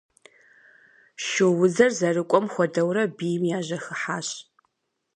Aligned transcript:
Шуудзэр 1.25 1.91
зэрыкӏуэм 1.99 2.45
хуэдэурэ 2.53 3.03
бийм 3.17 3.43
яжьэхыхьащ. 3.57 4.27